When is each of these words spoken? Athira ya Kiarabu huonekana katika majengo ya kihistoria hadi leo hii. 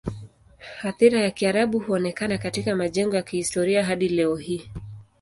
Athira 0.83 1.19
ya 1.19 1.31
Kiarabu 1.31 1.79
huonekana 1.79 2.37
katika 2.37 2.75
majengo 2.75 3.15
ya 3.15 3.23
kihistoria 3.23 3.83
hadi 3.85 4.09
leo 4.09 4.35
hii. 4.35 4.69